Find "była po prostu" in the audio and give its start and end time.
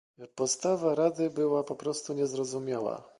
1.29-2.13